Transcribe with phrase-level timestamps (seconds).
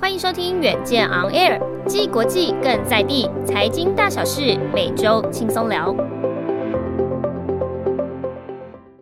[0.00, 5.92] 欢迎收听远见 On Air，既国际更在地，财经大小事每周轻松聊。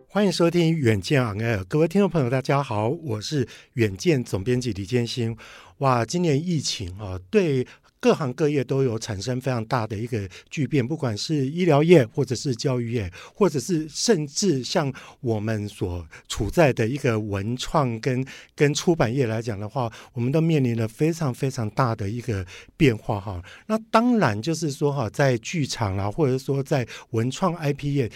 [0.07, 5.37] 欢迎收听远见 On Air，各位听众朋友，大家好，我是远见总编辑李建新。
[5.77, 7.67] 哇，今年疫情啊，对。
[8.07, 14.89] 各行各业都有产生非常大的一个巨变，不管是医疗业，或者是教育业，或者是甚至像
[15.19, 18.25] 我们所处在的一个文创跟
[18.55, 22.45] 跟出版业来讲的话，我们都面临了非常非常大的一个
[22.77, 23.43] 变化哈。
[23.65, 28.09] 那当然就是说哈，在剧场啦，或者说在文创 IP 业。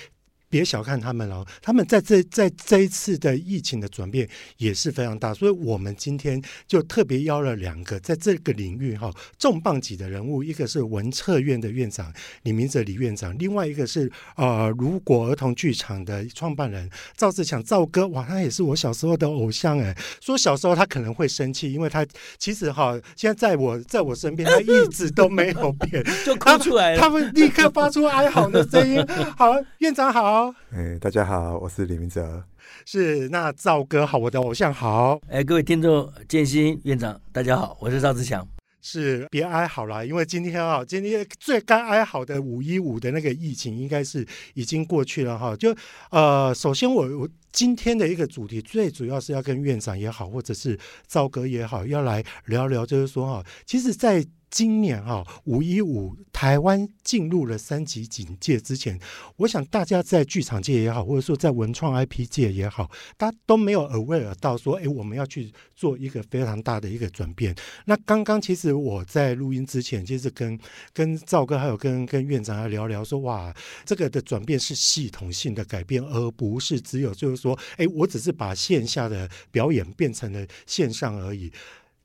[0.51, 12.13] 别小看他们了，他们在这在这一次的疫情的转变也是非常大，所以我们今天就特别邀了两个在这个领域哈重磅级的人物，一个是文策院的院长
[12.43, 22.05] 李明哲李院长，另外一个是呃如果儿童剧场的创办人赵志强赵哥，哇，他也是我小时候的偶像哎，说小时候他可能会生气，因为他
[22.37, 29.01] 其实哈现在在我在我身边，他一直都没有变， 就哭出来了，他们立刻发出哀嚎的声音。
[29.37, 30.40] 好，院长好。
[30.71, 32.43] 哎，大家好，我是李明哲。
[32.85, 35.19] 是，那赵哥好，我的偶像好。
[35.27, 38.47] 哎，各位听众，建新院长，大家好，我是赵志强。
[38.81, 44.25] 是，别哀好了，因为今天啊，今天最该哀好的五一五的那个疫情，应该是
[44.55, 45.55] 已经过去了哈。
[45.55, 45.75] 就
[46.09, 58.99] 呃，首先我我今天的一个主题，最主要是要跟院长也好，或者是赵哥也好，要来聊聊，就是说哈，其实，在今年哈五一五，台湾进入了三级警戒之前，
[59.37, 67.55] 我想大家在剧场界也好，或者说在文创 IP 界也好，大家都没有 aware 到说，哎，我们要去做一个非常大的一个转变。
[67.85, 70.59] 那刚刚其实我在录音之前，就是跟
[70.93, 81.49] 跟赵哥还有跟跟院长来聊聊说，哇，这个的转变是系统性的改变，而不是只有就是说，哎，我只是把线下的表演变成了线上而已。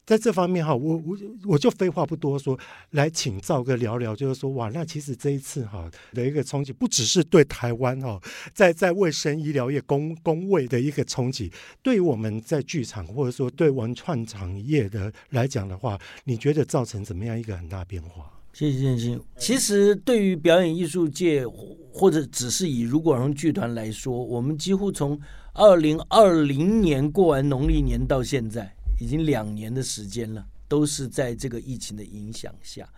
[0.06, 2.56] 在这方面哈，我我我就废话不多说，
[2.90, 8.20] 来请赵哥聊聊，就是说哇，那其实这一次哈的一个冲击，不只是对台湾哈，
[8.54, 11.50] 在在卫生医疗业工工位的一个冲击，
[11.82, 18.30] 对于我们在剧场或者说对文创产业的来讲的话，你觉得造成怎么样一个很大变化？
[18.52, 19.20] 谢谢建兴。
[19.36, 21.44] 其实对于表演艺术界，
[21.92, 25.20] 或者只是以如果儿童剧团来说，我们几乎从
[25.52, 28.72] 二零二零年过完农历年到现在。
[28.98, 32.88] 已经两年的时间了，都是在这个疫情的影响下。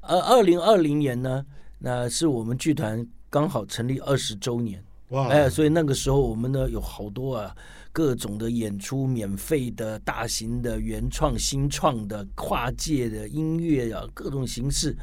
[0.00, 1.44] 而二零二零年呢，
[1.78, 4.84] 那是我们剧团刚好成立二十周年。
[5.08, 5.28] 哇！
[5.28, 7.54] 哎，所以那个时候我们呢有好多啊
[7.92, 14.96] 各种的演出，免费的、大型的、原创、新创的、跨界的音乐啊，各种形式，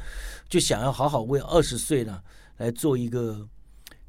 [0.48, 2.20] 就想要好好为二十岁呢
[2.58, 3.46] 来做一个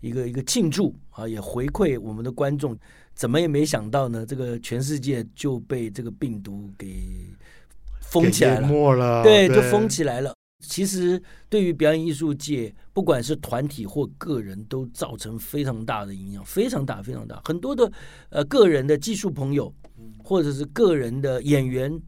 [0.03, 2.77] 一个一个庆祝啊，也回馈我们的观众。
[3.15, 4.25] 怎么也没想到呢？
[4.25, 7.31] 这个全世界就被这个病毒给
[8.01, 10.33] 封起来了，了对，对，就封起来了。
[10.59, 17.39] 其实对于表演艺术界，不管是团体或个人，都造成非常大的影响，非常大，非常大。
[17.45, 17.91] 很多的
[18.29, 19.71] 呃个人的技术朋友，
[20.23, 22.01] 或者是个人的演员，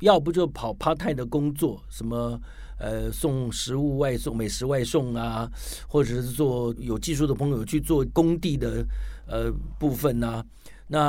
[0.00, 2.40] 要不就跑 part time 的工作，什么
[2.78, 5.50] 呃送食物外送、美食外送啊，
[5.88, 8.86] 或者是做有技术的朋友去做工地的。
[9.28, 10.46] 呃，部分呢、啊，
[10.86, 11.00] 那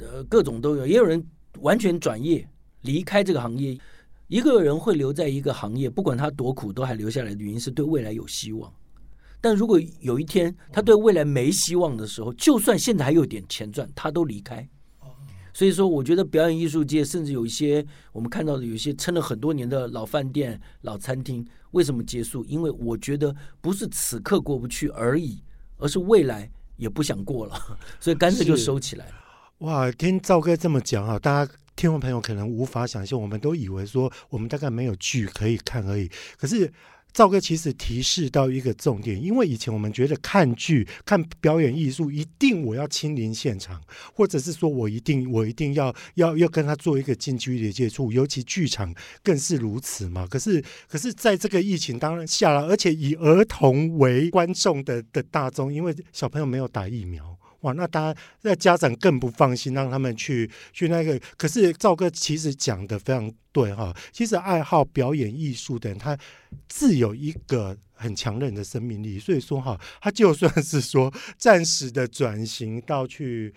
[0.00, 1.24] 呃各种都有，也有人
[1.60, 2.44] 完全转业
[2.80, 3.78] 离开这个行业。
[4.26, 8.68] 一个人会留在一个行业，不管他多苦，都还留下来的原因是对未来有希望。
[9.40, 14.68] 但如果有一天他对未来没希望的时候，就算现在还有点钱赚，他都离开。
[15.52, 22.44] 所以说，我觉得表演艺术界甚至有一些我们看到的，有一些撑了很多年的老饭店、老餐厅，为什么结束？
[22.44, 25.42] 因为我觉得不是此刻过不去而已，
[25.78, 26.50] 而是未来。
[26.78, 27.54] 也不想过了，
[28.00, 29.12] 所以干脆就收起来了。
[29.58, 36.10] 哇，听赵哥这么讲啊，大家听众朋友可能无法想象，我们都以为说我们大概没有剧可以看而已。
[36.36, 36.72] 可是
[37.12, 43.80] 赵哥其实提示到一个重点，因为以前我们觉得看剧、看表演艺术，一定我要亲临现场，
[44.14, 50.26] 或者是说我一定我一定要要要跟他做一个近距离接触，尤其剧场更是如此嘛。
[50.26, 57.38] 可是可是在这个疫情当然下来，而且以儿童为观众的的大众，因为小朋友没有打疫苗。
[57.62, 61.18] 哇，那当然那家长更不放心，让他们去去那个。
[61.36, 66.16] 可是赵哥其实讲的非常对哈，其实爱好表演艺术的人，他
[66.68, 73.52] 自有一个很强韧的生命力，所以说哈，他就算是说暂时的转型到去。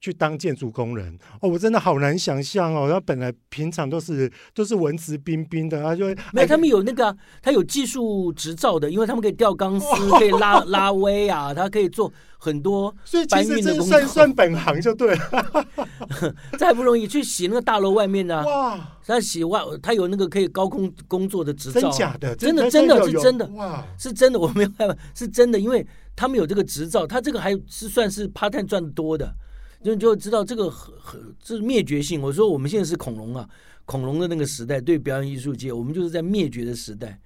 [0.00, 2.88] 去当建筑工人哦，我真的好难想象哦。
[2.90, 12.94] 他本来平常都是都是文质彬彬的，他就没有他们有那个、啊，他有技术执照的，因为他们可以吊钢丝，哦、可以拉拉威啊，他可以做很多
[13.30, 15.66] 搬运的工作，所以其实这算算本行就对了。
[16.58, 22.36] 这还不容易去洗那个大楼外面的、啊、哇，他洗外，他有那个可以高空工作的执照，真假的？
[22.36, 25.84] 真的真的是真的哇，是真的，我没有办法，是真的，因为
[26.14, 29.34] 他们有这个执照，他这个还是算是 part time 赚的多的。
[29.82, 32.20] 就就知道这个很很这是灭绝性。
[32.20, 33.48] 我说我们现在是恐龙啊，
[33.84, 37.20] 恐龙的那个时代，对表演艺术界，我们就是在灭绝的时代。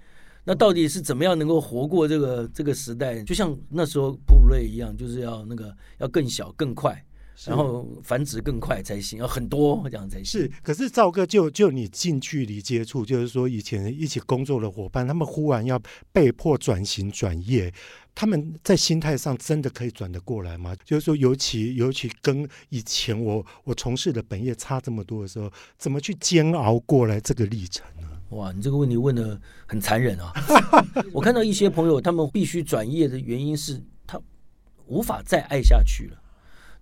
[0.44, 3.22] 那到底是怎么样能够活过这个这个时代？
[3.22, 7.04] 就像那时候哺乳类一样，就是要那个要更小更快，
[7.46, 10.24] 然后繁殖更快才行，要很多这样才行。
[10.24, 15.80] 是，可是赵哥就就你近距离接触，就是说以前一起工作的伙伴，他们忽然要
[16.12, 17.72] 被迫转型转业。
[18.14, 20.76] 他们在心态上真的可以转得过来吗？
[20.84, 28.08] 就是说，尤其尤其跟以前我我从事的本业差这么多的时候，怎么去煎熬过来这个历程呢？
[28.36, 30.30] 哇，你这个问题问的很残忍啊！
[31.10, 34.20] 我看到一些朋友，他们必须转业的原因是他
[34.86, 36.21] 无法再爱下去了。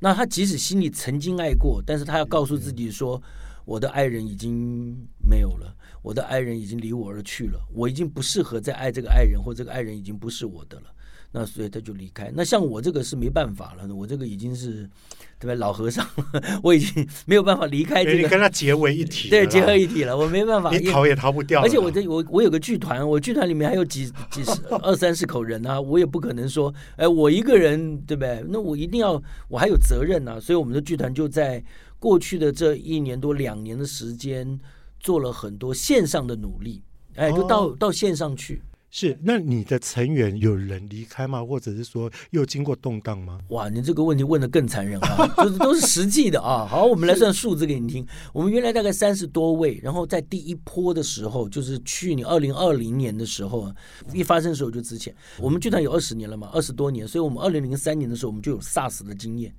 [0.00, 3.22] 那他即使心里曾经爱过，但是他要告诉自己说
[3.64, 10.84] ：“我的爱人已经没有了，我的爱人已经离我而去了，我已经不适合再爱这个爱人，或这个爱人已经不是我的了。”
[11.32, 12.28] 那所以他就离开。
[12.34, 14.90] 那像我这个是没办法了，我这个已经是
[15.38, 15.54] 对吧？
[15.54, 16.04] 老和尚，
[16.60, 18.18] 我已经没有办法离开这个。
[18.18, 21.62] 你跟他结为一体，对，结合一体了，我没办法，你逃也逃不掉。
[21.62, 24.50] 而且我这我我有个剧团，我剧团里面还有几几十
[24.82, 28.44] 二三十口人啊，我也不可能说，哎，我一个人对不对？
[28.48, 30.40] 那我一定要，我还有责任啊。
[30.40, 31.62] 所以我们的剧团就在
[32.00, 34.58] 过去的这一年多两年的时间，
[35.00, 36.82] 做了很多线上的努力，
[37.16, 38.62] 哎，就到、哦、到线上去。
[38.92, 41.44] 是，那你的成员有人离开吗？
[41.44, 43.38] 或者是说又经过动荡吗？
[43.50, 45.28] 哇，你这个问题问的更残忍啊！
[45.44, 46.66] 就是都是实际的啊。
[46.68, 48.04] 好，我们来算数字给你听。
[48.32, 53.72] 我们原来大概三十多位，然后在第一波的时候，就是去年二零二零年的时候，
[54.12, 59.54] 一发生的时候就之前，我们剧团有二十年了嘛，二十多年，所以我们二零零三年的时候，我们就有 SARS 的经验。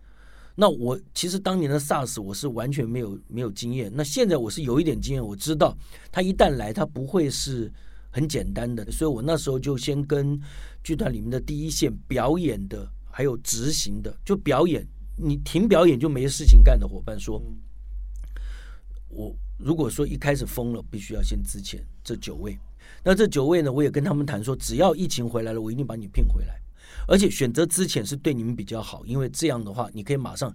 [0.61, 5.75] 那我其实当年的 SARS 我是完全没有没有经验，那现在我是有一点经验，我知道
[6.11, 7.71] 他一旦来，他不会是。
[8.13, 10.37] 很简单的，所以我那时候就先跟
[10.83, 14.85] 剧团里面的第一线表演的，还有执行的，就表演，
[15.15, 17.41] 你停表演就没事情干的伙伴说，
[19.07, 22.59] 我如果说一开始封了，必须要先支遣这九位，
[23.01, 26.59] 那这九位呢，我也跟他们谈说，只要疫情回来了，我一定把你聘回来，
[27.07, 30.53] 而且选择之前是对你们比较好，因为这样的话，你可以马上。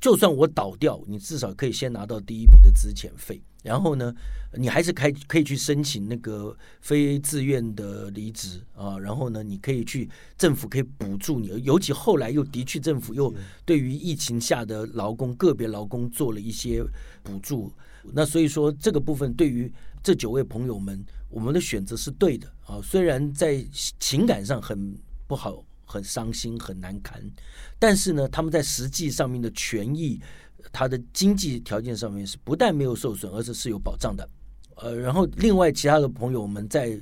[0.00, 4.10] 就算我倒掉，你至少可以先拿到第一笔的资遣费，然后呢，
[4.54, 10.08] 你还是开可以去申请那个非自愿的离职啊，然后呢，你可以去
[10.38, 13.30] 政府可以补助你，尤其后来又的确政府又
[13.66, 16.82] 对于疫情下的劳工个别劳工做了一些
[17.22, 17.70] 补助，
[18.14, 19.70] 那所以说这个部分对于
[20.02, 23.62] 这九位朋友们，我们的选择是对的啊，虽然在
[23.98, 24.96] 情感上很
[25.30, 25.64] 不好。
[25.92, 27.20] 很伤心，很难堪，
[27.76, 30.20] 但是呢，他们在实际上面的权益，
[30.70, 34.22] 他的经济条件上面是不但没有受损，而且是有保障的。
[34.76, 36.96] 呃，然后另外其他的朋友们在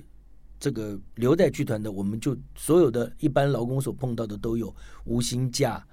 [0.58, 5.87] 这个留在剧团的，我们就所有的一般劳工所碰到的都有无薪假，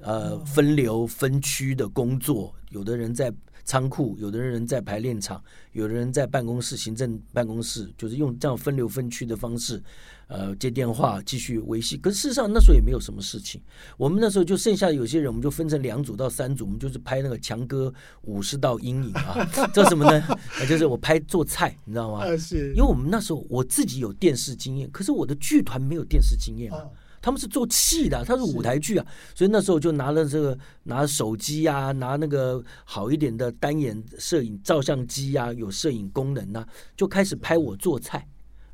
[0.00, 3.32] 呃，分流分区的工作，有的人在。
[3.64, 5.42] 仓库，有的人在排练场，
[5.72, 9.82] 有的人在办公室、行政办公室，就是用这样分流分区的方式，
[10.26, 11.96] 呃，接电话继续维系。
[11.96, 13.60] 可是事实上那时候也没有什么事情，
[13.96, 17.92] 我们那时候就剩下有些人，我们就分成两组到三组，我们就是拍那个强哥
[18.22, 20.22] 五十道阴影啊， 叫什么呢？
[20.68, 22.36] 就是我拍做菜，你知道吗？
[22.36, 26.88] 是，因为我们那时候我自己有电视经验，可是我的剧团没有电视经验啊。
[27.22, 38.26] 他们是做戏的，他是舞台剧啊，所以那时候就拿了这个拿手机啊，拿那个好一点的单眼摄影照相机啊，有摄影功能啊，就开始拍我做菜，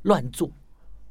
[0.03, 0.51] 乱做。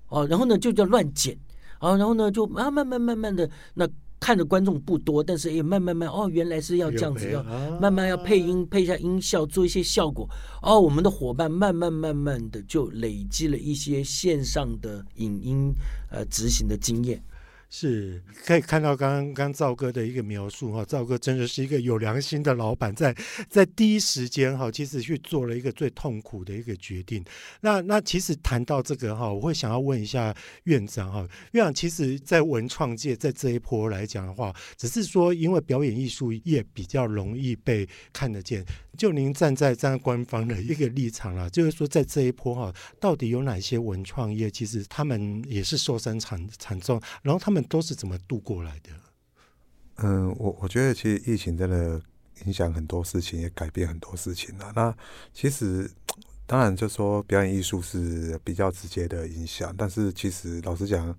[0.10, 1.38] 哦，然后呢就叫乱剪。
[1.80, 3.88] 啊，然后呢就慢慢慢慢慢的那
[4.20, 7.44] 看的观众不多，但是也慢慢慢哦，原来是要这样子，要
[7.80, 10.28] 慢慢要配音配一下音效，做一些效果。
[10.64, 15.72] 哦，我们的伙伴慢慢慢慢的就累积了一些线上的影音
[16.10, 17.24] 呃执行的经验。
[17.70, 23.14] 是可以看到刚刚刚赵哥的一个描述哈，赵哥真的是一个有良心的老板，在
[23.50, 27.24] 在第一时间哈，其实去做了一个最痛苦的一个决定。
[27.60, 30.34] 那那其实谈到这个哈，我会想要问一下
[30.64, 38.66] 院长哈，院长其实，在文创界在这一波来讲的话，只是说因为表演艺术业比较容易被看得见，
[38.98, 47.57] 就您站在站在官方的一个立场啦，就是说在这一波哈，到底有哪些文创业其实他们也是受伤惨惨重，然后他们。
[47.64, 48.92] 都是怎么度过来的？
[49.98, 52.02] 嗯，我我觉得其实疫情真的
[52.46, 54.72] 影响很多事情，也改变很多事情了。
[54.76, 54.96] 那
[55.34, 55.90] 其实
[56.46, 61.18] 当然就说表演艺术是比较直接的影响，但是其实老实讲。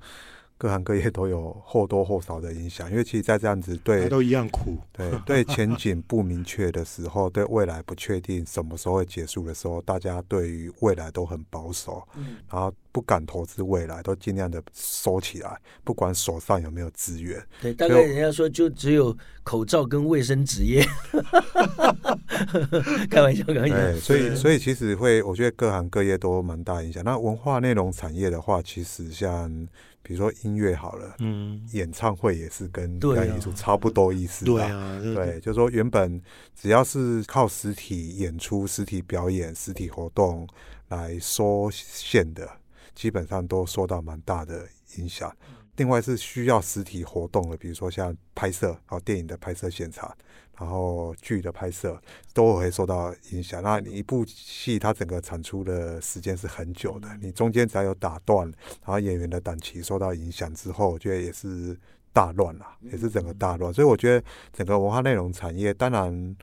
[0.59, 17.41] 各行各业都有或多或少的影响，因为其实，在这样子对都一样苦，对对前景不明确的时候，对未来不确定什么时候会结束的时候，大家对于未来都很保守，嗯，然后不敢投资未来，都尽量的收起来，不管手上有没有资源。
[17.63, 20.85] 对，大概人家说就只有口罩跟卫生纸业，
[23.09, 23.77] 开玩笑，开玩笑。
[23.77, 27.05] 对，所以所以其实会，我觉得各行各业都蛮大影响。
[27.05, 29.69] 那文化内容产业的话，其实像。
[30.09, 36.19] 比如说音乐好了，嗯，演唱会也是跟表演艺术差不多意思，对啊，对，对，就是说原本
[36.59, 40.49] 只要是靠实体演出、实体表演、实体活动
[40.89, 42.51] 来缩线的，
[42.95, 45.31] 基本上都受到蛮大的影响。
[45.79, 50.15] 另外是需要实体活动的，比如说像拍摄，好电影的拍摄现场，
[50.59, 51.99] 然后剧的拍摄
[52.35, 53.63] 都会受到影响。
[53.63, 58.47] 那你一部戏它整个产出的时间是很久的，你中间只要有打断，
[58.85, 61.75] 然后演员的档期受到影响之后，我觉得也是
[62.13, 63.73] 大乱了，也是整个大乱。
[63.73, 66.37] 所以我觉得整个文化内容产业，当然。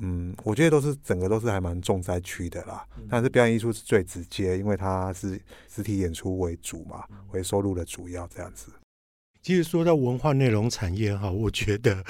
[0.00, 2.84] 嗯，我觉得都是整个都是还蛮重灾区的啦。
[3.08, 8.72] 但是表演艺术是最直接，因为它是实体演出为主嘛，为收入的主要这样子。
[9.42, 12.04] 其实说到文化内容产业哈，我觉得。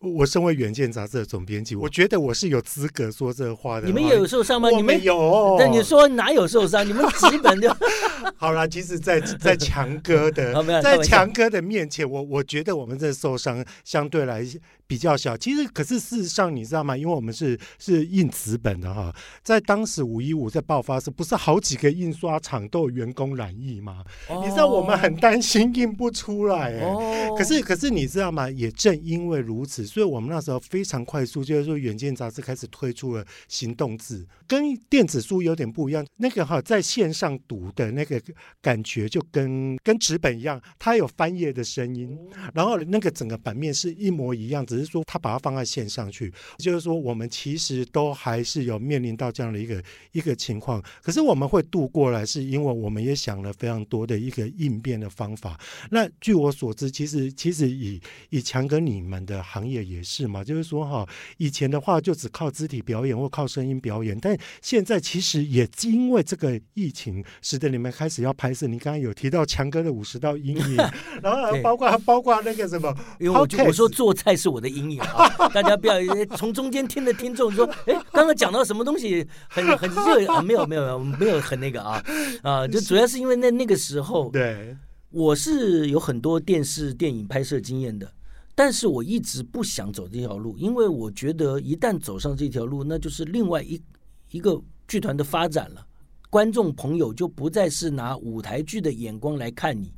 [0.00, 3.86] 我身为《远见》杂志的总编辑，我觉得我是有资格说这话的。
[3.86, 4.68] 你们也有受伤吗？
[4.68, 5.56] 你们有？
[5.58, 6.86] 那你说哪有受伤？
[6.86, 7.74] 你们基本就
[8.36, 8.68] 好了。
[8.68, 14.44] 其实在， 在在强哥的在强哥的面前，我我觉得我们这受伤相对来
[14.86, 15.36] 比较小。
[15.36, 16.96] 其实，可是事实上，你知道吗？
[16.96, 24.04] 因为我们是是印纸本的哈，在当时五一五在爆发时，不是好几个印刷厂都有员工染疫吗？
[24.28, 26.78] 哦、你知道我们很担心印不出来。
[26.80, 28.50] 哦、可是可是你知道吗？
[28.50, 29.86] 也正因为如此。
[29.86, 36.04] 所以我们那时候非常快速，就是说《远见》杂志开始推出了行动字，跟电子书有点不一样。
[36.16, 38.20] 那个哈，在线上读的那个
[38.60, 42.16] 感觉就跟跟纸本一样，它有翻页的声音，
[42.54, 46.32] 然后那个整个版面是一模一样，只是说他把它放在线上去。
[46.58, 55.56] 就是说，我们其实都还是有面临到这样的一个一个情况，可是我们会度过来，是因为我们也想了非常多的一个应变的方法。
[55.90, 58.00] 那据我所知，其实其实以
[58.30, 59.84] 以强哥你们的行业。
[59.84, 68.66] 也是嘛，就是说哈，以前的话就只靠肢体表演或靠声音表演，但现在其实也因为这个疫情，使得你们开始要拍摄。
[68.66, 70.76] 你刚刚有提到强哥的五十道阴影，
[71.22, 75.94] 然后包括包括那个什么，因为我我说做菜是我的阴影啊，大家不要
[76.36, 80.42] 从中间听的听众说，哎，刚刚讲到什么东西很很热啊？
[80.42, 82.02] 没有没有没有很那个啊
[82.42, 84.76] 啊，就主要是因为那那个时候， 对，
[85.10, 88.10] 我是有很多电视电影拍摄经验的。
[88.56, 93.82] 但是我一直不想走这条路，因为我觉得一旦走上这条路，那就是另外一
[94.30, 95.84] 一个剧团的发展了。
[96.30, 99.92] 观众朋友就不再是拿舞台剧的眼光来看你，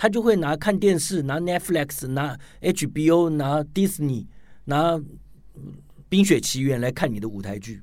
[0.00, 4.24] 他就会拿看电视、拿 Netflix、拿 HBO、拿 Disney、
[4.64, 4.94] 拿
[6.08, 7.82] 《冰雪奇缘》来看你的舞台剧。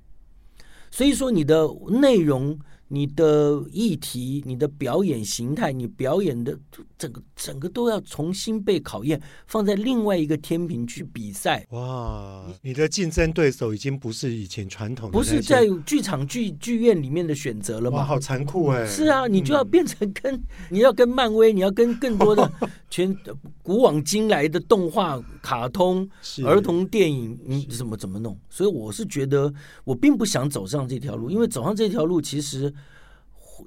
[0.90, 1.70] 所以说，你的
[2.02, 2.60] 内容。
[2.90, 6.58] 你的议题、你的表演形态、你表演的
[6.98, 11.66] 整个整个都要重新被考验，放在另外一个天平去比赛。
[11.72, 17.98] 哇，你的竞争对手已经不是以前传统的，不是在剧场剧剧院里面的选择了吗？
[17.98, 18.86] 哇，好残酷哎！
[18.88, 22.50] 是啊，你就要变成跟、嗯、 你要跟漫威，你要跟更多的
[22.90, 23.14] 全
[23.62, 26.10] 古往今来的动画、卡通、
[26.46, 28.40] 儿童电影，你怎么怎么弄？
[28.50, 29.54] 所以我是觉得，
[29.84, 32.74] 我并不想走上这条路，因为走上这条路其实。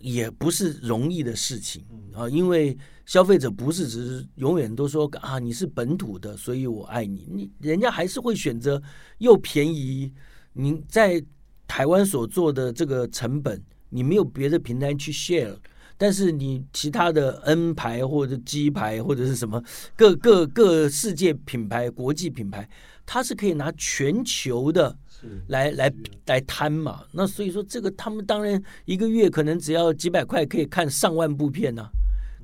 [0.00, 7.26] 也不是容易的事情啊，因为消费者不是只是永远都说啊，你是本土的，所以我爱你。
[7.30, 8.80] 你人家还是会选择
[9.18, 10.12] 又便宜，
[10.52, 11.22] 你在
[11.66, 15.56] 台湾所做的这个成本，你没有别的平台去 share，
[15.96, 19.62] 但是你其他的 N 牌或者 G 牌或者是什么
[19.96, 22.68] 各各各世界品牌、国际品牌，
[23.04, 24.96] 它是可以拿全球的。
[25.48, 25.92] 来来
[26.26, 31.90] 来摊嘛，那所以说这个他们当然一个月可能只要几百块可以看上万部片呢、啊。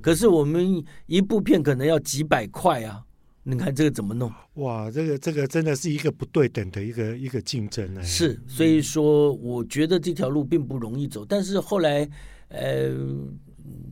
[0.01, 3.03] 可是我们一部片可能要几百块啊。
[3.49, 4.29] 你看这个怎么弄？
[4.55, 8.03] 哇，这个这个真的是一个不对等的一个一个竞争呢。
[8.03, 12.05] 是，所以说我觉得这条路并不容易走，但是后来，
[12.49, 12.93] 呃，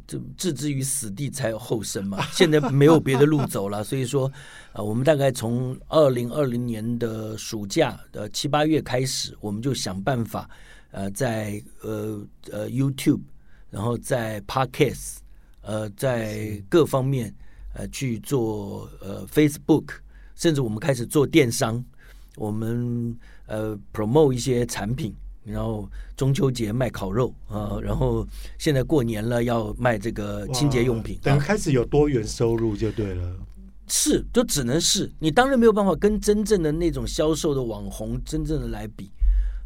[0.08, 2.22] 这置之于死地才有后生嘛。
[2.32, 4.32] 现在没有别的路走了，所以说，
[4.74, 10.50] 呃，我们大概从二零二零年的暑假的七八月开始，我们就想办法，
[10.92, 13.22] 呃，在呃呃 YouTube，
[13.70, 15.18] 然后在 Podcast，
[15.62, 17.34] 呃，在各方面。
[17.78, 19.96] 呃，去做呃 Facebook，
[20.34, 21.84] 甚至我们开始做电商，
[22.38, 23.14] 我们
[23.48, 25.14] 呃 promote 一些产品，
[25.46, 33.36] 然后中秋节卖烤肉啊，然后现在过年了要卖这个清洁用品，等于开始有多元收入就对了。
[33.88, 39.12] 是，就只能是你当然没有办法跟真正的那种销售的网红真正的来比。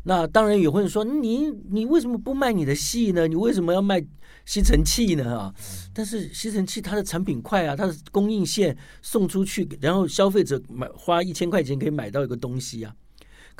[0.04, 3.28] 那当然也会说，你你为什么不卖你的戏呢？
[3.28, 4.06] 你为什么要卖
[4.46, 5.38] 吸尘器呢？
[5.38, 5.54] 啊，
[5.94, 12.94] 但是吸尘器它的产品快啊，它的供应线送出去，然后消费者买花一千块钱可以买到一个东西啊。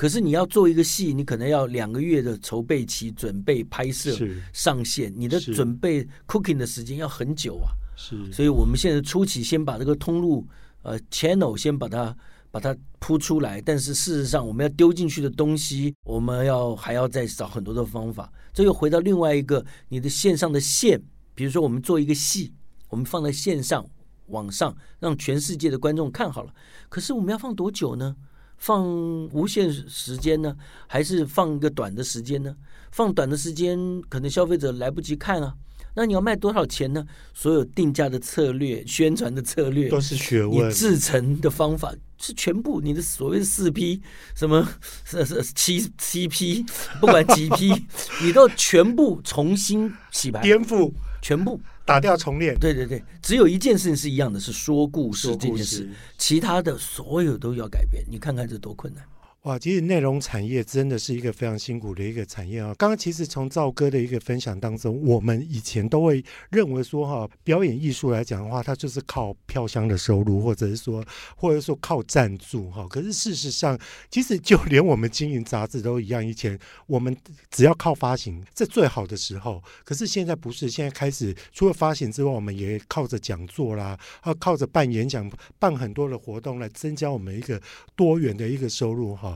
[0.00, 4.16] 可是你要做一个戏，你可能要两个月的筹备期，准备拍摄、
[4.50, 7.68] 上线，你的准备 cooking 的时间要很久啊。
[7.96, 10.48] 是，所以我们现在初期先把这个通路
[10.80, 12.16] 呃 channel 先把它。
[12.52, 18.28] 把它铺出来，但是事实上，我们要丢进去的东西，我们要还要再找很多的方法。
[18.52, 21.00] 这又回到另外一个你的线上的线，
[21.32, 22.52] 比如说我们做一个戏，
[22.88, 23.86] 我们放在线上
[24.26, 26.52] 网上，让全世界的观众看好了。
[26.88, 28.16] 可是我们要放多久呢？
[28.60, 28.86] 放
[29.30, 30.54] 无限时间呢，
[30.86, 32.54] 还是放一个短的时间呢？
[32.92, 35.54] 放短的时间，可能消费者来不及看啊。
[35.94, 37.04] 那你要卖多少钱呢？
[37.34, 44.00] 所有定价的策略、宣传的策略都是学问，你制成的方法是全部你的所谓的四 P
[44.36, 44.68] 什么
[45.04, 46.64] 是是 七七 P，
[47.00, 47.72] 不管几 P，
[48.22, 52.56] 你都全部重新洗牌、颠覆，全部打掉重练。
[52.58, 58.04] 对对对，只有一件事情是一样的，是说故事这件事，其他的所有都要改变。
[58.08, 59.04] 你看看这多困难。
[59.44, 62.74] 哇，其实内容产业真的是一个非常辛苦的一个产业啊！
[62.76, 71.02] 刚刚其实从赵哥的一个分享当中，我们以前都会认为说哈，表演艺术来讲的话，它就是靠票箱的收入，或者是说，
[71.36, 72.86] 或者说靠赞助哈。
[72.90, 73.78] 可是事实上，
[74.10, 77.16] 其实就连我们经营杂志都一样，以前我们
[77.50, 79.62] 只要靠发行，这最好的时候。
[79.84, 87.58] 可是现在不是，现在开始除了发行之外，我们也靠着讲座啦，啊，靠着办演讲、办很多的活动来增加我们一个
[87.96, 89.29] 多元的一个收入哈。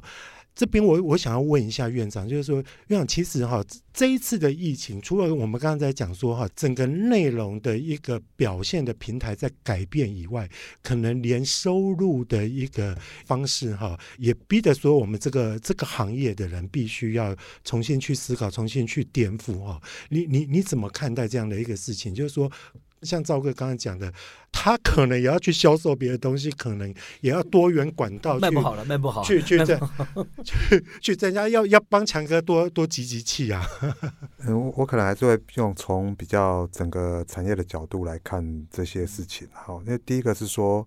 [0.54, 3.60] 这边我我想要问一下院长，就是说院长，其实哈
[3.92, 10.48] 这一次的疫情，除了我们刚刚在讲说哈整个内容的一个表现的平台在改变以外，
[10.80, 19.82] 可能连收入的一个方式哈，也逼得说我们这个这个行业的人必须要重新去思考，重新去颠覆哈。
[20.10, 22.14] 你你你怎么看待这样的一个事情？
[22.14, 22.48] 就是说。
[23.04, 24.12] 像赵哥刚刚讲的，
[24.50, 29.78] 他可能也要去销售别的东西，可能也要多元管道卖不好了，卖不好，去 去去
[30.44, 33.64] 去去增加，要要帮强哥多多集集气啊。
[34.46, 39.46] 嗯，我我可能还是会用从比较整个产业的角度来看这些事情。
[39.52, 40.86] 好，因为第一个是说，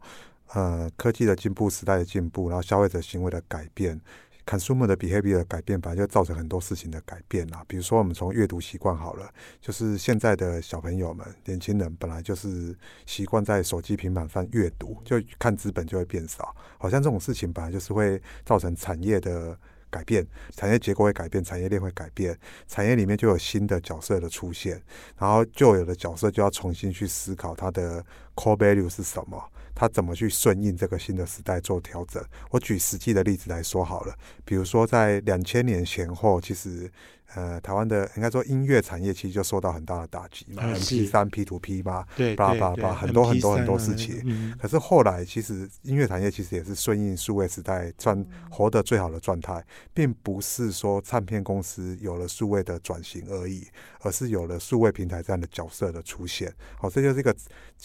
[0.54, 4.00] 呃，科技的进步，时代的进步，然后消费者行为的改变。
[4.48, 7.64] Consumer 的 behavior 的改变，本来就造成很多事情的改变啦。
[7.68, 9.30] 比如说，我们从阅读习惯好了，
[9.60, 12.74] 就是现在的小朋友们、年轻人本来就是
[13.06, 16.56] 习惯在手机、平板上阅读，就看纸本就会变少。
[16.78, 19.58] 好像这种事情本来就是会造成产业的
[19.90, 24.82] 改变，产业结构会改变，产业链会改变，产业里面就有新的角色的出现，
[25.18, 28.02] 然后旧有的角色就要重新去思考它的
[28.34, 29.44] core value 是什么。
[29.78, 32.24] 他怎么去顺应这个新的时代做调整？
[32.50, 36.92] 我举实际的例子来说好了，比如说在两千年前后，其实。
[37.36, 44.22] 呃，台湾的应该说音乐产业其实就受到很大的打击嘛，MP3、P2P 嘛，对，叭叭叭，很多很多很多事情。
[44.26, 49.64] 嗯、可是后来，其实音乐产业其实也是顺应数位时代赚活得最好的状态，
[49.94, 53.68] 并不是说唱片公司有了数位的转型而已，
[54.02, 56.52] 而是有了数位平台这样的角色的出现。
[56.80, 57.36] 好，这就是一个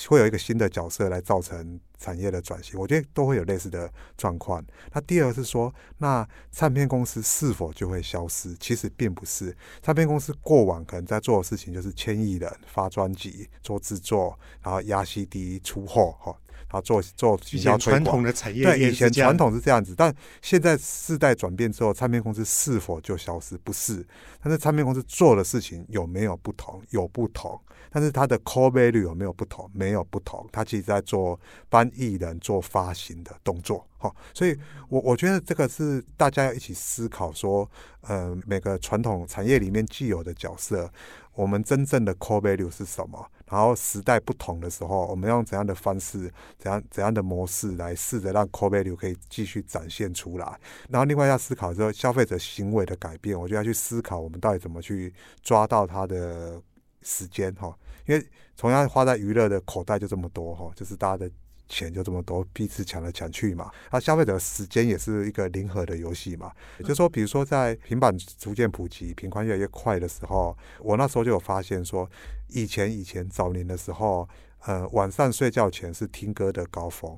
[0.08, 2.78] 会有一个新的角色来造成产业的转型。
[2.78, 4.62] 我觉得都会有类似的状况。
[4.92, 8.56] 那第二是说，那唱片公司是否就会消失？
[8.58, 9.56] 其实并不是。
[9.80, 16.36] 唱片公司过往可能在做的事情，就是签艺人、发专辑、做制作，然后压 CD 出货，哈，
[16.72, 18.64] 后做做比较传统的产业。
[18.64, 23.58] 对，以前传统是这样子，但现在世代转变之后，唱片公司是否就消失？
[23.58, 24.04] 不是。
[24.42, 26.82] 但是唱片公司做的事情有没有不同？
[26.90, 27.60] 有不同。
[27.94, 29.70] 但是它的 core value 有没有不同？
[29.74, 30.48] 没有不同。
[30.50, 33.86] 它其实在做帮艺人做发行的动作。
[33.98, 34.56] 好，所以
[34.88, 40.90] 我我觉得这个是大家要一起思考说，呃，每个传统产业里面既有的角色，
[41.34, 43.26] 我们真正的 core value 是什么？
[43.46, 50.60] 然后时代不同的时候，我们用怎样的方式、怎样怎样的模式来试着让 core value 可以继续展现出来。
[50.88, 56.60] 然后另外要思考说，消费者行为的改变，我就要去思考我们到底怎么去抓到他的
[57.02, 61.30] 时间哈，因为同样花在娱乐的口袋就这么多哈，就是大家的。
[61.72, 63.70] 钱就这么多，彼此抢来抢去嘛。
[63.90, 66.52] 那消费者时间也是一个零和的游戏嘛。
[66.78, 72.06] 也就是说，比如说在平板逐渐普及、频宽越来越快的时候，我那时候就有发现说，
[72.48, 74.28] 以前以前早年的时候，
[74.66, 77.16] 呃，晚上睡觉前是听歌的高峰，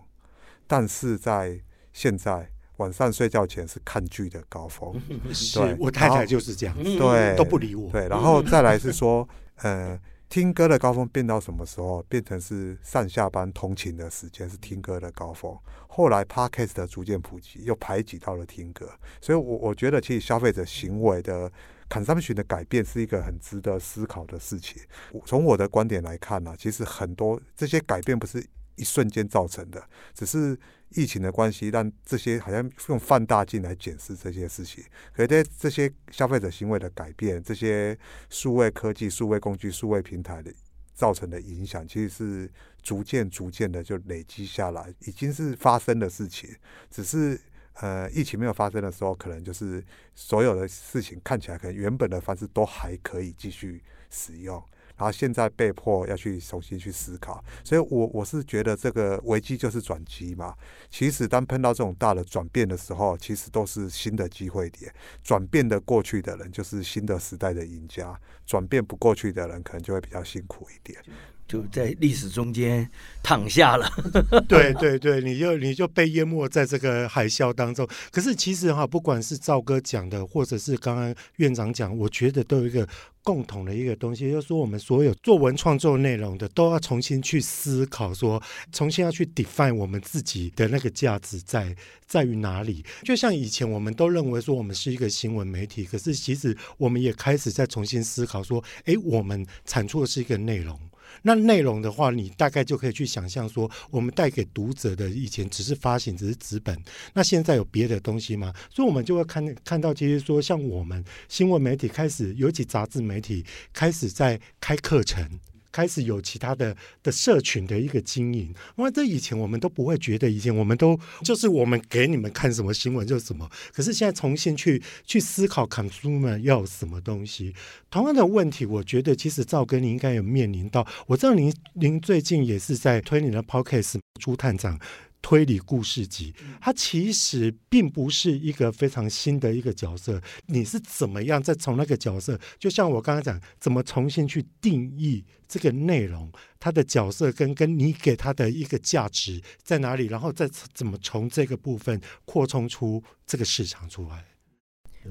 [0.68, 1.60] 但是在
[1.92, 4.94] 现在晚上睡觉前是看剧的高峰。
[5.34, 7.90] 是我太太就是这样，对，都不理我。
[7.90, 9.98] 对，然后再来是说，呃。
[10.28, 12.02] 听歌的高峰变到什么时候？
[12.08, 15.56] 变成是上下班通勤的时间是听歌的高峰。
[15.86, 18.90] 后来 Podcast 的逐渐普及，又排挤到了听歌。
[19.20, 21.50] 所以我，我觉得其实消费者行为的
[21.88, 24.82] consumption 的改变是一个很值得思考的事情。
[25.24, 29.82] 从我的观点来看呢、其实很多这些改变不是一瞬间造成的，
[30.14, 30.58] 只是。
[30.94, 34.84] 疫情的关系，让这些好像用放大镜来检视这些事情。
[35.12, 37.98] 可是在这些消费者行为的改变，这些
[38.30, 40.52] 数位科技、数位工具、数位平台的
[40.94, 42.50] 造成的影响，其实是
[42.82, 46.48] 逐渐、逐渐的就累积下来，已经是发生的事情。
[46.90, 47.40] 只是
[47.80, 54.62] 呃，疫情没有发生的时候，可能就是所有的事情看起来可能原本的方式都还可以继续使用。
[54.96, 60.54] 然后现在被迫要去重新去思考，所以我我是觉得这个危机就是转机嘛。
[60.90, 64.92] 其实当碰到这种大的转变的时候，其实都是新的机会点。
[65.22, 71.00] 转变的过去的人就是新的时代的赢家，转变不过去的人可能就会比较辛苦一点。
[71.46, 72.88] 就在历史中间
[73.22, 73.88] 躺下了，
[74.48, 77.86] 对对对，你就你就被淹没在这个海啸当中。
[78.10, 82.88] 可是其实哈，不管是赵哥讲的，或者是刚刚院长讲，我觉得都有一个
[83.22, 91.76] 共同的一个东西，就是说我们所有作文创作内容的，都要重新去思考说，说重新要去 define 我们自己的那个价值在
[92.06, 92.82] 在于哪里。
[93.02, 100.78] 就像以前我们都认为说我们是一个新闻媒体，可是其实我们也开始在重新思考说，哎，我们产出的是一个内容。
[101.26, 106.78] 那内容的话，你大概就可以去想象说，我们带给读者的以前只是发行，只是纸本，
[107.14, 108.52] 那现在有别的东西吗？
[108.70, 115.40] 所以，我们就会看看到，其实说像我们新闻媒体开始，尤其杂志媒体开始在开课程。
[115.74, 123.50] 开始有其他的的社群的一个经营，因为这以前我们都不会觉得，以前我们都就是我们给你们看什么新闻就是什么。
[123.72, 127.52] 可是现在重新去去思考 consumer 要什么东西，
[127.90, 130.86] 同样的问题，我觉得其实赵哥你应该有面临到。
[131.08, 134.78] 我知道您您最近也是在推你的 podcast 朱探长。
[135.24, 140.20] 推理故事集，它其实并不是一个非常新的一个角色。
[140.48, 154.22] 你是怎么样再从那个角色，就像我刚才讲，怎么重新去定义这个内容，它的角色跟跟你给它的一个价值在哪里，然后再怎么从这个部分扩充出这个市场出来。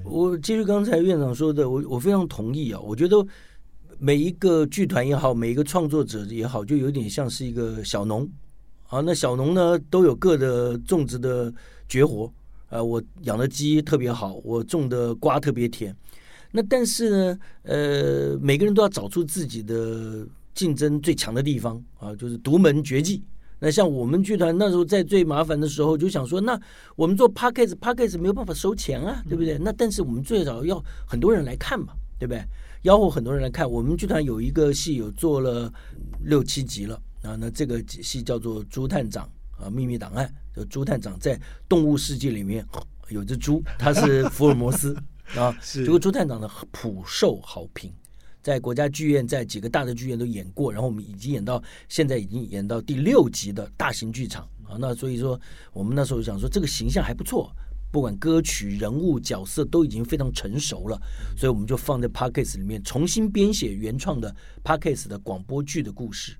[0.06, 2.80] 我其实刚才院长说的，我我非常同意啊。
[2.80, 3.26] 我觉得
[3.98, 8.30] 每一个剧团也好，每一个创作者也好，就有点像是一个小农。
[8.94, 11.52] 啊，那小农呢都有各的种植的
[11.90, 12.32] 绝活，
[12.70, 15.96] 呃，我养的鸡特别好，我种的瓜特别甜。
[16.52, 23.24] 那但是呢，呃，每个人都要找出自己的竞争最强的地方啊，就是独门绝技。
[23.58, 26.60] 那像我们剧团那时候在最麻烦的时候，就想说，那
[26.96, 29.58] 我们做 Podcast，Podcast 没有办法收钱啊，对不对？
[29.58, 32.44] 那但是我们最少要很多人来看嘛，对不对？
[32.84, 33.68] 吆喝很多人来看。
[33.68, 35.74] 我们剧团有一个戏有做了
[36.24, 37.02] 六七集了。
[37.24, 39.28] 啊，那这个戏叫做《朱探长》
[39.64, 40.28] 啊，《秘密档案》。
[40.56, 42.64] 就朱探长在动物世界里面
[43.10, 44.96] 有只猪，它是福尔摩斯
[45.36, 45.52] 啊。
[45.64, 47.92] 这个朱探长呢普受好评，
[48.44, 50.72] 在国家剧院，在几个大的剧院都演过。
[50.72, 51.60] 然后我们已经演到
[51.90, 54.78] 现在，已经演到第六集的大型剧场啊。
[54.78, 55.40] 那所以说，
[55.72, 57.52] 我们那时候想说，这个形象还不错，
[57.92, 61.02] 不管歌曲、人物、角色都已经非常成熟了，
[61.36, 66.38] 所以我们就放在 Podcast 里面重新编写原创的 Podcast 的广播剧的故事。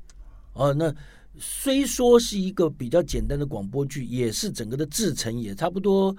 [0.54, 0.94] 哦，那
[1.40, 6.16] 虽说是一个比较简单的广播剧，也是整个的制程也差不多，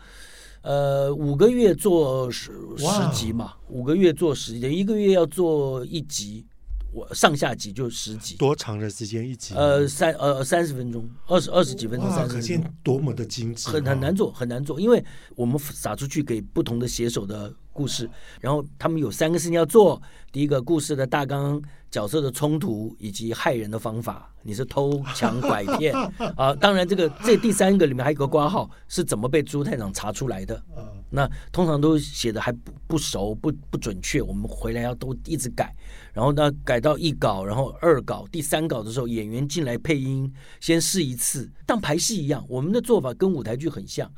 [0.62, 6.44] 呃，五个月做十十集嘛，五个月做十集，一个月要做一集，
[6.92, 8.36] 我上下集就十集。
[8.36, 9.54] 多长的时间一集？
[9.54, 15.04] 呃，三呃三十分钟，二十二十几分钟，三十多么的精致，很很难做，很难做，因为
[15.36, 18.08] 我们撒出去给不同的写手的故事，
[18.40, 20.00] 然后他们有三个事情要做：
[20.32, 21.60] 第一个，故事的大纲、
[21.90, 24.30] 角色的冲突以及害人的方法。
[24.46, 25.94] 你是偷抢拐骗
[26.36, 26.54] 啊？
[26.54, 30.62] 当然，这个这第三个里面还有个挂号，是怎么被朱探长查出来的？
[31.10, 35.74] 那通常都写的还不不熟、不不准确，我们回来要都一直改。
[36.12, 42.44] 然后呢，改到一稿，然后二稿、第三稿的时候，演员进来配音，先试一次，当排戏一样。
[42.48, 44.10] 我们的做法跟舞台剧很像。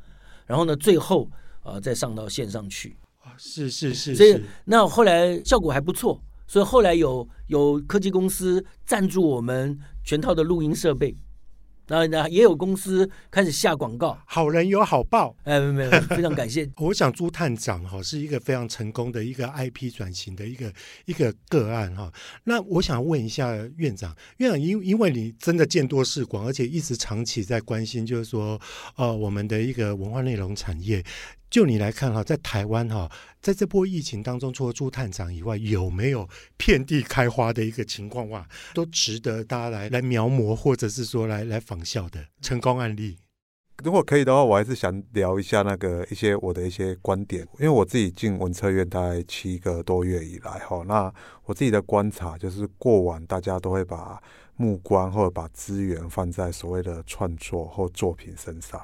[0.45, 1.31] 然后呢，最后
[1.63, 2.97] 啊、呃，再上到线上去。
[3.37, 11.17] 是是是，所以那后来效果还不错，所以后来有有科技公司赞助我们全套的录音设备，
[11.89, 16.69] 那那也有公司开始下广告，好人有好报，哎，没有，非常感谢。
[16.79, 20.73] 我想朱探长哈是一个非常成功的一个 IP 转型的一个
[21.05, 22.13] 一个个案哈。
[22.45, 28.61] 那我想问一下院长，院长因因为你真的见多识广，而且一直长期在关心，就是说
[28.97, 31.05] 呃我们的一个文化内容产业。
[31.49, 38.47] 就你来看哈，在台湾哈，在这波疫情当中，除了朱探长以外，有没有遍地开花的一个情况哇？
[38.75, 43.17] 都值得大家来来描摹，或者是说来来仿效的成功案例。
[43.85, 51.13] 如果可以的话，我还是想聊一下那个一些我的一些观点，因为我自己进文策院大概七个多月以来哈，那
[51.45, 54.21] 我自己的观察就是，过往大家都会把
[54.57, 58.81] 目光或者把资源放在所谓的创作或作品身上。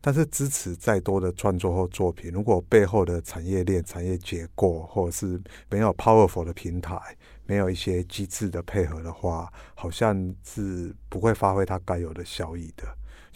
[0.00, 6.98] 但是支持再多的创作或作品，如果背后的产业链、产业结构，或者是没有 powerful 的平台，
[7.44, 12.84] 没有一些机制的配合的话，好像是不会发挥它该有的效益的。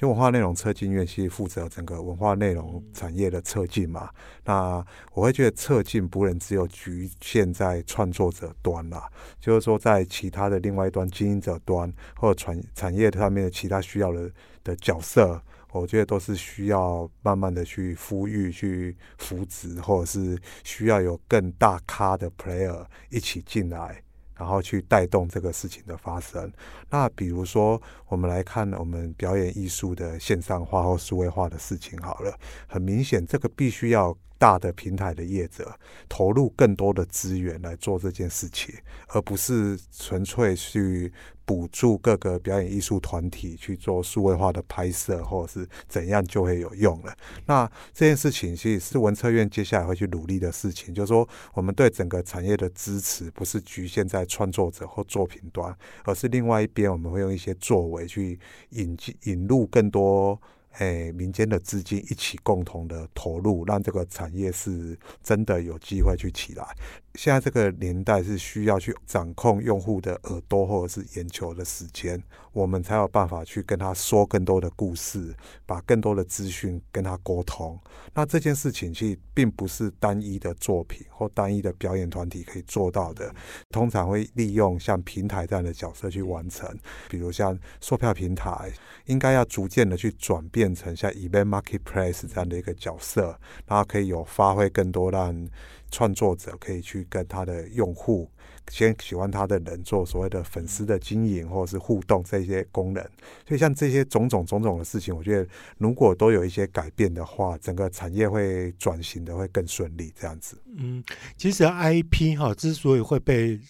[0.05, 4.11] 文化内容策进院系负责整个文化内容产业的策进嘛，
[4.45, 14.31] 那我会觉得策进不能只有局限在创作者端啦，就是说在其他的另外一端经营者端或者产产业上面的其他需要的
[14.63, 15.41] 的角色。
[15.73, 24.01] 我觉得都是需要慢慢的去呼吁、去扶植，或者是需要有更大咖的 player 一起进来，
[24.37, 26.53] 然后去带动这个事情的发生。
[26.91, 35.75] 那比如说，我们来看我们表演艺术的线上化或数位化的事情好了，很明显，这个必须要大的平台的业者
[36.07, 38.75] 投入更多的资源来做这件事情，
[39.09, 41.11] 而不是纯粹去。
[41.47, 47.15] 补助各个表演艺术团体去做数位化的拍摄，或者是怎样就会有用了。
[47.45, 60.41] 那这件事情其实是文策院接下来会去努力的事情，就是说我们对整个产业的支持不是局限在创作者或作品端，而是另外一边我们会用一些作为去引进引入更多。
[60.79, 66.67] 哎，民间的资金一起共同的投入，让这个产业是真的有机会去起来。
[67.15, 72.23] 现在这个年代是需要去掌控用户的耳朵或者是眼球的时间，
[72.53, 77.79] 我们才有办法去跟他说更多的故事，把更多的资讯跟他沟通。
[78.13, 83.33] 那这件事情其实并不是单一的作品或单一的表演团体可以做到的，
[83.71, 86.69] 通常会利用像平台这样的角色去完成，
[87.09, 88.73] 比如像售票平台，
[89.07, 90.75] 应该要逐渐的去转变。
[90.75, 95.49] 成像 Event Marketplace 这样的一个角色，然后可以有发挥更多，让
[95.95, 98.29] 创作者可以去跟他的用户，
[98.69, 103.01] 先喜欢他的人做所谓的粉丝的经营或者是互动这些功能。
[103.47, 105.47] 所以像这些种种种种的事情，我觉得
[105.79, 110.13] 如果都有一些改变的话，整个产业会转型的会更顺利。
[110.19, 111.05] 这样子，嗯，
[111.37, 113.61] 其实 IP 哈之所以会被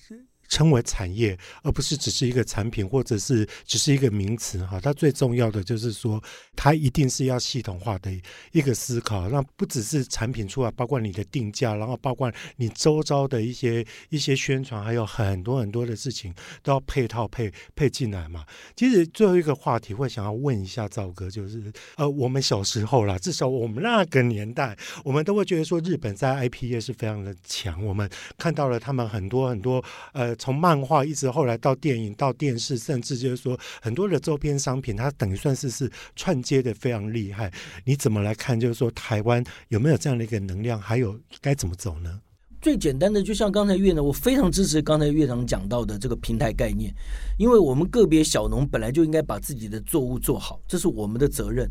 [0.54, 4.78] 称为产业，而不是只是一个产品，或者是只是一个名词哈。
[4.78, 6.22] 它最重要的就是说，
[6.54, 8.08] 它一定是要系统化的
[8.52, 9.28] 一个思考。
[9.28, 18.44] 那不只是产品出来，包括你的定价，然后包括你周遭的一些一些宣传，还有很多很多的事情都要配套配配进来嘛。
[18.76, 27.84] 其实最后一个话题，会想要问一下赵哥，就是呃，我们小时候啦，至少我们那个年代，我们都会觉得说，日本在 IP 业是非常的强。
[27.84, 30.32] 我们看到了他们很多很多呃。
[30.44, 37.50] 从漫画一直后来到电影到电视，甚至就是说很多的周边商品，它等于算是是串接的非常厉害。
[37.86, 38.60] 你怎么来看？
[38.60, 40.78] 就是说台湾有没有这样的一个能量？
[40.78, 42.20] 还有该怎么走呢？
[42.60, 46.94] 最简单的，就像刚才院长，我非常支持刚才院长讲到的这个平台概念，
[47.38, 51.66] 因为我们个别小农本来就应该把自己的作物做好，这是我们的责任。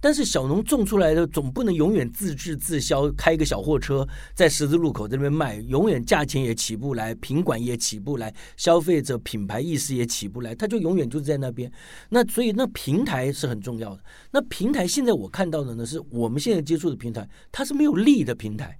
[0.00, 11.70] 但是小农种出来的总不能永远自制自销，开一个小货车在十字路口这边卖，永远价钱也起不来，品管也起不来，消费者品牌意识也起不来，他就永远就在那边。
[12.10, 14.02] 那所以那平台是很重要的。
[14.30, 18.78] 那平台现在我看到的呢，是我们现在接触的平台，它是没有利的平台，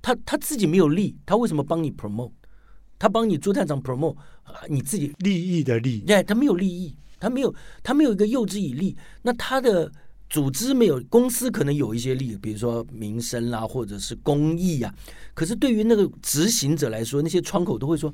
[0.00, 2.32] 他他自己没有利，他为什么帮你 promote？
[2.98, 4.16] 他帮你朱探长 promote，
[4.68, 9.92] 你自己利益的利，对，他没有利益，他没有他没有一个诱之以利，那他的。
[10.28, 14.94] 组织没有，公司可能有一些利益，比如说民生啦，或者是公益啊。
[15.34, 18.12] 可是对于那个执行者来说，那些窗口都会说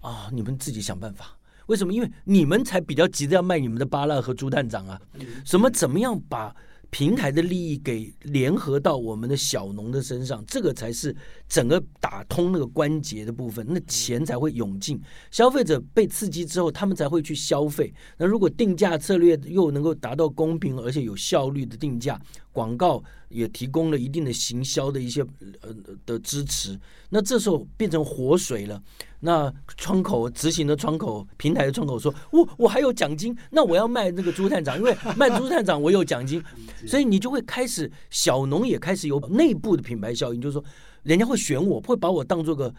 [0.00, 1.36] 啊，你们自己想办法。
[1.66, 1.92] 为什么？
[1.92, 5.00] 因为你们才比较急着要卖你们的芭乐和猪蛋长啊。
[5.44, 5.70] 什么？
[5.70, 6.54] 怎么样把？
[6.90, 11.16] 平台的利益给联合到我们的小农的身上，这个才是
[11.52, 14.98] 整个打通那个关节的部分，那钱才会涌进，
[15.30, 17.92] 消费者被刺激之后，他们才会去消费。
[18.16, 22.18] 那如果定价策略又能够达到公平而且有效率的定价，
[22.52, 25.20] 广告也提供了一定的行销的一些
[25.60, 25.74] 呃
[26.06, 28.82] 的支持，那这时候变成活水了。
[29.20, 36.42] 那窗口执行的窗口平台的窗口说：“我我还有奖金，那我要卖那个猪探长，因为卖猪探长我有奖金，
[36.88, 40.64] 所以你就会开始小农也开始有内部的品牌效应，就是说
[41.02, 42.74] 人家会选我，会把我当做个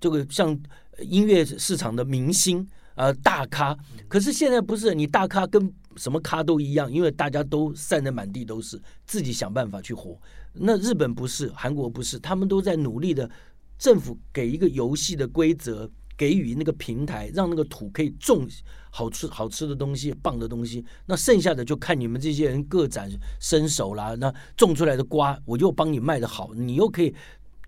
[0.00, 0.58] 这个像
[1.00, 3.76] 音乐市场的明星呃大咖。
[4.08, 10.20] 可是现在不是，你大咖跟什么咖都一样，因为大家都散得满地都是，自己想办法去活。
[10.52, 13.30] 那日本不是，韩国不是，他们都在努力的。”
[13.78, 18.46] 政府给一个游戏的规则，给予那个平台，让那个土可以种
[18.90, 20.84] 好吃好吃的东西，棒的东西。
[21.04, 24.14] 那剩下的就看你们这些人各展身手啦。
[24.14, 27.12] 那种出来的瓜，我又帮你卖得好，你又可以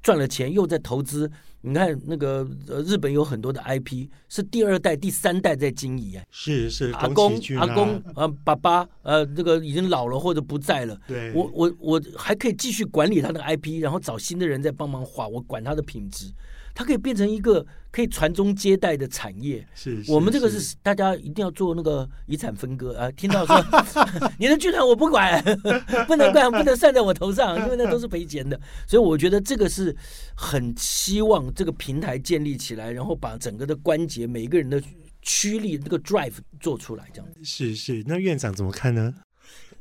[0.05, 1.29] 赚了钱，又在投资。
[1.62, 6.23] 你看那个呃，日本有很多的 IP 是第二代、第三代在经营啊。
[6.31, 10.95] 是是，阿公、阿公呃，爸爸呃，这个已经老了或者不在了。
[11.09, 16.31] 对，我我我还可以继续管理他的 IP，然后找新的人在帮忙画，我管他的品质。
[16.74, 19.64] 它可以变成一个可以传宗接代的产业。
[19.74, 23.08] 是，是，我们这个是大家一定要做那个遗产分割啊！
[23.12, 23.56] 听到说
[24.38, 25.40] 你的剧团我不管，
[26.08, 28.60] 不能管，不能算在我头上， 因为那都是赔钱的。
[28.88, 29.94] 所以我觉得这个是
[30.34, 34.82] 很希望这个平台建立起来，然后把整个的关节每一个人的
[35.22, 37.28] 驱力那个 drive 做出来，这样。
[37.44, 39.14] 是是，那院长怎么看呢？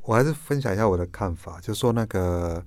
[0.03, 2.63] 我还是分享一下我的看法，就说那个。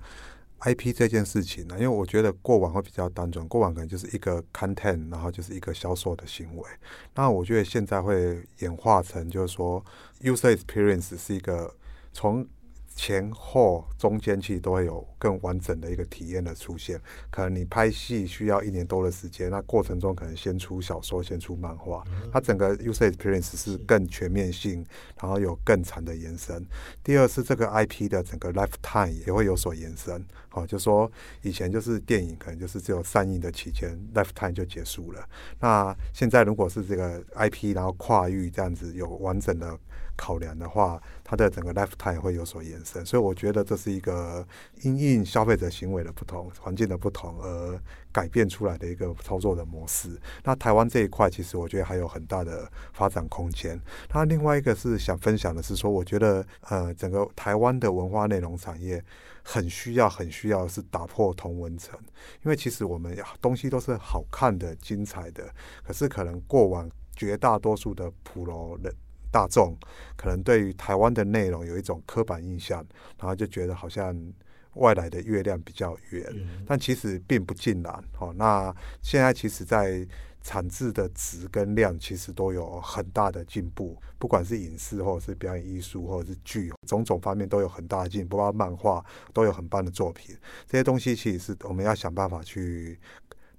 [0.61, 6.63] IP 这件事情呢，因为我觉得过往会比较单纯，过往可能就是一个 content，然后就是一个销售的行为。
[7.15, 9.83] 那我觉得现在会演化成，就是说
[10.21, 11.73] user experience 是一个
[12.13, 12.47] 从。
[12.97, 16.99] 前后中间其实都会有更完整的一个体验的出现。
[17.29, 24.83] 可能你拍戏需要一年多的时间，那过程中可能先出小说，先出漫画，它整个 user experience 是更全面性，
[25.21, 26.65] 然后有更长的延伸。
[27.03, 30.25] 第二是这个 IP 的整个 lifetime 也会有所延伸。
[30.49, 31.09] 好，就说
[31.43, 35.23] 以前就是电影可能就是只有上映的期间 lifetime 就结束了。
[35.59, 39.77] 那现在如果是这个 IP，然后跨域这样子有完整的。
[40.17, 44.45] 考量的话，它的整个 lifetime 会有所延伸，所以我觉得这是一个
[44.81, 47.79] 因应消费者行为的不同、环境的不同而
[48.11, 50.19] 改变出来的一个操作的模式。
[50.43, 53.79] 那台湾这一块，其实我觉得还有很大的发展空间。
[54.11, 59.03] 那另外一个是想分享的是说，我觉得呃，整个台湾的文化内容产业
[59.43, 61.97] 很需要、很需要是打破同文层，
[62.43, 65.47] 因为其实我们东西都是好看的、精彩的，
[65.85, 68.93] 可是可能过往绝大多数的普罗人。
[69.31, 69.77] 大众
[70.15, 72.85] 可能对于台湾的内容有一种刻板印象，
[73.19, 74.15] 然后就觉得好像
[74.73, 78.03] 外来的月亮比较圆，嗯、但其实并不尽然。
[78.19, 80.07] 哦，那现在其实，在
[80.41, 90.35] 产制的质跟量其实都有很大的进步，不管是影视或者是表演艺术或者是剧，种种方面都有很大的进步，包括漫画都有很棒的作品。
[90.65, 92.99] 这些东西其实是我们要想办法去。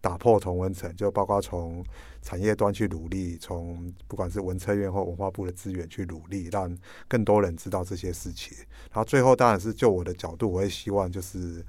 [0.01, 1.85] 打破同温层，就包括从
[2.23, 8.57] 产业端去努力，从不管是文策院或文化部的资源去努力，让更多人知道这些事情。
[8.91, 11.65] 然后最后当然是就我的角度，我也希望就是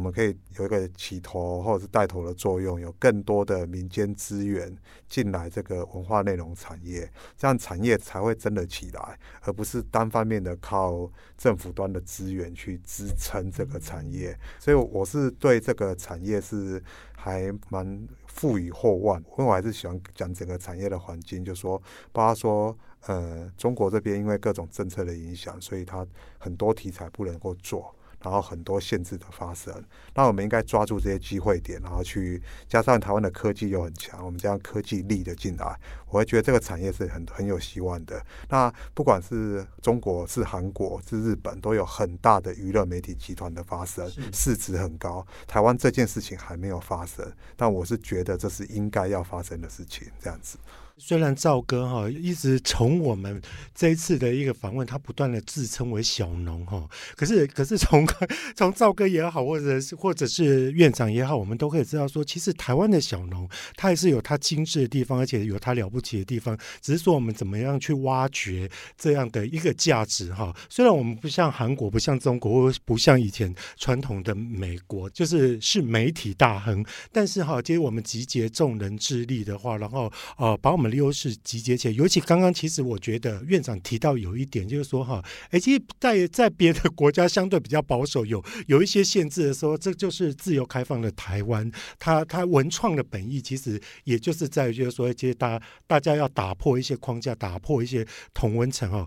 [0.00, 4.74] 我们可以有一个起头或者是带头的作用，有更多的民间资源
[5.10, 14.34] 进来这个文化内容产业，这样产业才会真的起来，而不是单方面的靠政府端的资源去支撑这个产业。
[14.58, 16.82] 所以我是对这个产业是。
[17.22, 21.76] 还蛮赋予厚望，因为我还是喜欢讲整个产业的环境，就说，
[22.12, 26.06] 包括说，呃，中国这边因为各种政策的影响，所以它
[26.38, 27.94] 很多题材不能够做。
[28.22, 29.72] 然后很多限制的发生，
[30.14, 35.78] 那我们应该抓住这些机会点，然后去加上台湾的科技又很强，我们将科技力的进来，
[36.08, 38.24] 我会觉得这个产业是很很有希望的。
[38.48, 45.26] 那不管是中国、是韩国、是日本，都有很大的娱乐媒体集团的发生，市值很高。
[45.46, 47.24] 台湾这件事情还没有发生，
[47.56, 50.58] 但我是觉得这是应该要发生的事情，这样子。
[51.00, 53.40] 虽然赵哥哈一直从我们
[53.74, 56.86] 这一次的一个访问，他不断的自称为小农哈，
[57.16, 58.06] 可是可是从
[58.54, 70.54] 从赵哥也好，或者是或者是院长也好，我们都可以知道说，其实台湾的小农他还是有他精致的地方，而且有他了不起的地方，只是说我们怎么样去挖掘这样的一个价值哈。
[70.68, 80.89] 虽然我们不像韩国，不像中国，不像以前传统的美国，就是是媒体大亨，但是哈，其实我们集结众人之力的话，然后呃把我们。
[80.96, 99.06] 优势集结起来，尤其刚刚，其实我觉得院长提到有一点，就是说哈，哎，其实在在别的国家相对比较保守，有有一些限制的时候，这就是自由开放的台湾，它它文创的本意其实也就是在于，就是说，其实大大家要打破一些框架，打破一些同温层哦。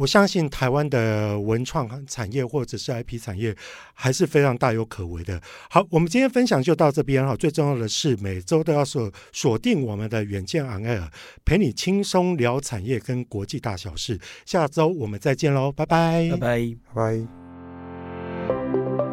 [0.00, 3.54] 我相信台湾的文创产业或者是 IP 产业
[3.92, 5.38] 还是非常大有可为的。
[5.68, 7.36] 好，我们今天分享就到这边哈。
[7.36, 11.08] 最重要的是每周都要锁锁定我们的远见 On Air，
[11.44, 14.18] 陪你轻松聊产业跟国际大小事。
[14.46, 17.26] 下周我们再见喽，拜拜，拜拜，拜
[18.48, 19.09] 拜。